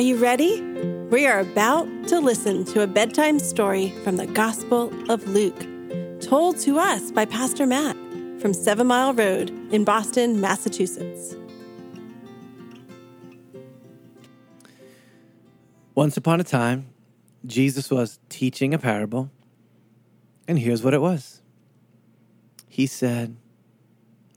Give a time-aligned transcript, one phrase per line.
[0.00, 0.62] Are you ready?
[1.10, 5.66] We are about to listen to a bedtime story from the Gospel of Luke,
[6.22, 7.96] told to us by Pastor Matt
[8.40, 11.36] from Seven Mile Road in Boston, Massachusetts.
[15.94, 16.86] Once upon a time,
[17.44, 19.30] Jesus was teaching a parable,
[20.48, 21.42] and here's what it was.
[22.68, 23.36] He said,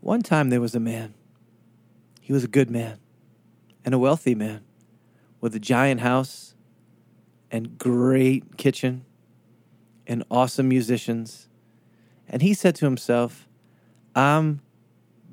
[0.00, 1.12] One time there was a man.
[2.22, 2.98] He was a good man
[3.84, 4.64] and a wealthy man
[5.40, 6.54] with a giant house
[7.50, 9.04] and great kitchen
[10.06, 11.48] and awesome musicians.
[12.28, 13.48] And he said to himself,
[14.14, 14.60] I'm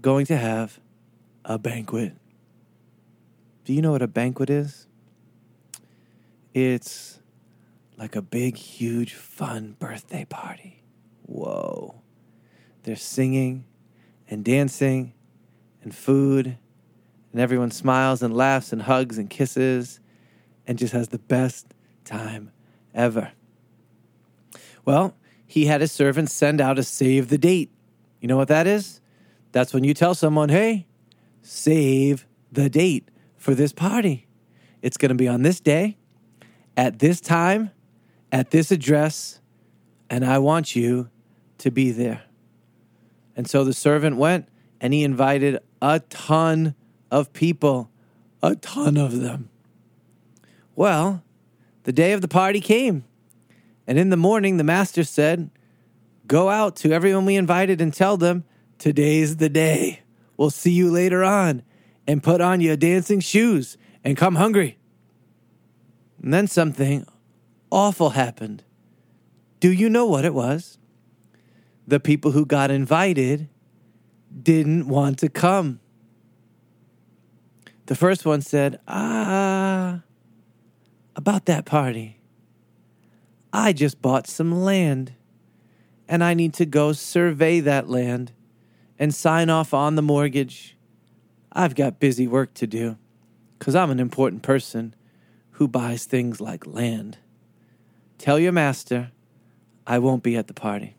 [0.02, 0.80] going to have
[1.46, 2.14] a banquet.
[3.66, 4.88] Do you know what a banquet is?
[6.54, 7.20] It's
[7.98, 10.84] like a big, huge, fun birthday party.
[11.24, 12.02] Whoa.
[12.84, 13.66] They're singing
[14.30, 15.14] and dancing
[15.84, 16.58] and food,
[17.38, 20.00] and everyone smiles and laughs and hugs and kisses
[20.66, 21.72] and just has the best
[22.04, 22.50] time
[22.96, 23.32] ever.
[24.86, 27.70] Well, he had his servants send out a save the date.
[28.20, 29.02] You know what that is?
[29.52, 30.88] That's when you tell someone, hey,
[31.44, 34.26] save the date for this party.
[34.82, 35.96] It's going to be on this day,
[36.76, 37.70] at this time,
[38.32, 39.42] at this address,
[40.10, 41.12] and I want you
[41.60, 42.24] to be there.
[43.36, 44.50] And so the servant went
[44.82, 46.74] and he invited a ton
[47.12, 47.90] of people,
[48.42, 49.50] a ton of them.
[50.76, 51.24] Well,
[51.84, 53.04] the day of the party came,
[53.86, 55.50] and in the morning the master said,
[56.28, 58.44] Go out to everyone we invited and tell them,
[58.78, 60.02] Today's the day.
[60.36, 61.64] We'll see you later on,
[62.06, 64.78] and put on your dancing shoes and come hungry.
[66.22, 67.06] And then something
[67.72, 68.64] awful happened.
[69.60, 70.78] Do you know what it was?
[71.88, 73.50] The people who got invited
[74.44, 75.80] didn't want to come.
[77.88, 80.02] The first one said, Ah,
[81.16, 82.20] about that party.
[83.52, 85.14] I just bought some land
[86.08, 88.34] and I need to go survey that land
[89.00, 90.78] and sign off on the mortgage.
[91.52, 92.98] I've got busy work to do
[93.58, 94.94] because I'm an important person
[95.52, 97.18] who buys things like land.
[98.18, 99.12] Tell your master
[99.88, 100.96] I won't be at the party.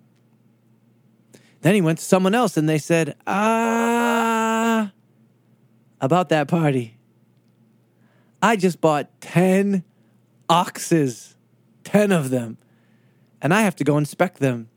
[1.60, 3.97] Then he went to someone else and they said, Ah,
[6.00, 6.98] about that party.
[8.40, 9.84] I just bought 10
[10.48, 11.36] oxes,
[11.84, 12.58] 10 of them,
[13.42, 14.68] and I have to go inspect them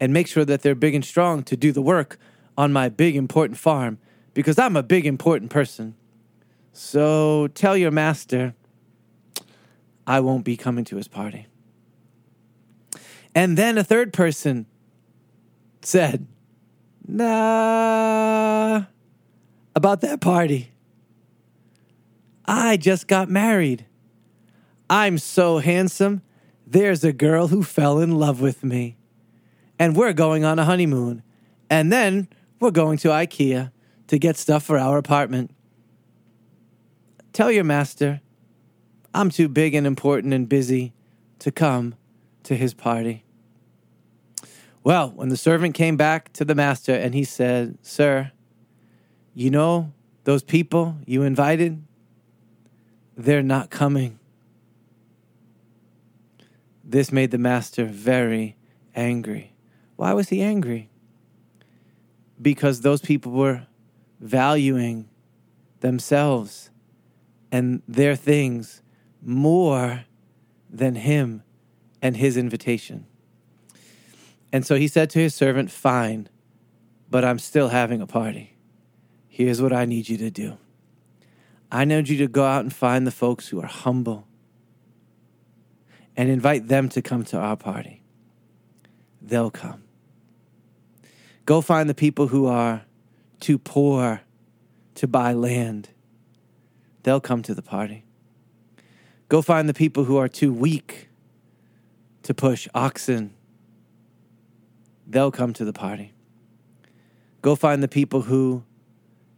[0.00, 2.18] and make sure that they're big and strong to do the work
[2.56, 3.98] on my big important farm
[4.34, 5.94] because I'm a big important person.
[6.72, 8.54] So tell your master
[10.06, 11.46] I won't be coming to his party.
[13.34, 14.66] And then a third person
[15.82, 16.26] said,
[17.06, 18.84] Nah,
[19.78, 20.72] about that party.
[22.44, 23.86] I just got married.
[24.90, 26.22] I'm so handsome.
[26.66, 28.96] There's a girl who fell in love with me.
[29.78, 31.22] And we're going on a honeymoon.
[31.70, 32.26] And then
[32.58, 33.70] we're going to IKEA
[34.08, 35.54] to get stuff for our apartment.
[37.32, 38.20] Tell your master
[39.14, 40.92] I'm too big and important and busy
[41.38, 41.94] to come
[42.42, 43.24] to his party.
[44.82, 48.32] Well, when the servant came back to the master and he said, Sir,
[49.38, 49.92] you know
[50.24, 51.80] those people you invited?
[53.16, 54.18] They're not coming.
[56.82, 58.56] This made the master very
[58.96, 59.52] angry.
[59.94, 60.90] Why was he angry?
[62.42, 63.68] Because those people were
[64.18, 65.08] valuing
[65.82, 66.70] themselves
[67.52, 68.82] and their things
[69.22, 70.04] more
[70.68, 71.44] than him
[72.02, 73.06] and his invitation.
[74.52, 76.28] And so he said to his servant, Fine,
[77.08, 78.57] but I'm still having a party.
[79.38, 80.58] Here's what I need you to do
[81.70, 84.26] I need you to go out and find the folks who are humble
[86.16, 88.02] and invite them to come to our party.
[89.22, 89.84] They'll come.
[91.46, 92.82] Go find the people who are
[93.38, 94.22] too poor
[94.96, 95.90] to buy land.
[97.04, 98.04] They'll come to the party.
[99.28, 101.10] Go find the people who are too weak
[102.24, 103.34] to push oxen.
[105.06, 106.12] They'll come to the party.
[107.40, 108.64] Go find the people who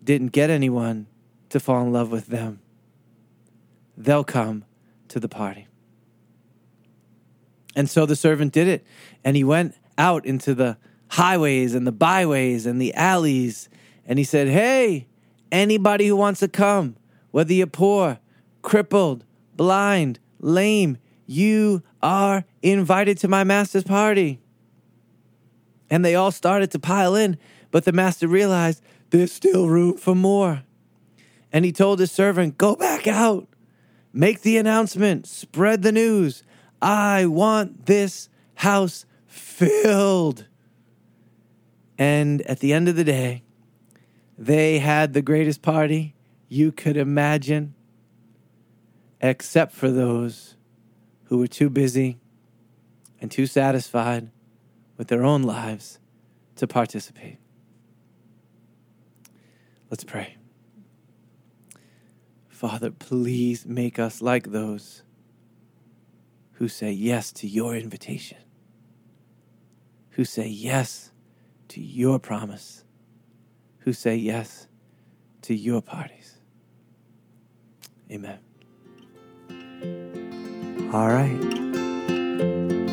[0.02, 1.06] didn't get anyone
[1.50, 2.61] to fall in love with them.
[3.97, 4.64] They'll come
[5.08, 5.67] to the party.
[7.76, 8.85] And so the servant did it.
[9.25, 10.76] And he went out into the
[11.08, 13.69] highways and the byways and the alleys.
[14.06, 15.06] And he said, Hey,
[15.52, 16.97] anybody who wants to come,
[17.31, 18.19] whether you're poor,
[18.62, 19.25] crippled,
[19.56, 24.41] blind, lame, you are invited to my master's party.
[25.88, 27.37] And they all started to pile in,
[27.70, 30.62] but the master realized there's still room for more.
[31.53, 33.49] And he told his servant, Go back out
[34.12, 36.43] Make the announcement, spread the news.
[36.83, 40.47] I want this house filled.
[41.97, 43.45] And at the end of the day,
[44.37, 46.15] they had the greatest party
[46.49, 47.75] you could imagine,
[49.21, 50.57] except for those
[51.25, 52.19] who were too busy
[53.21, 54.31] and too satisfied
[54.97, 56.01] with their own lives
[56.57, 57.39] to participate.
[59.91, 60.37] Let's pray.
[62.49, 65.03] Father, please make us like those
[66.53, 68.39] who say yes to your invitation,
[70.11, 71.11] who say yes
[71.69, 72.85] to your promise,
[73.79, 74.69] who say yes
[75.43, 76.37] to your parties.
[78.13, 78.39] Amen.
[80.93, 81.39] All right.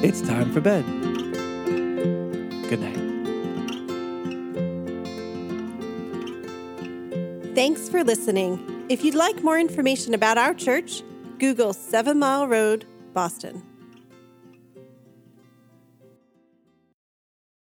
[0.03, 0.85] It's time for bed.
[2.69, 3.06] Good night.
[7.57, 8.85] Thanks for listening.
[8.87, 11.01] If you'd like more information about our church,
[11.39, 13.63] Google Seven Mile Road, Boston.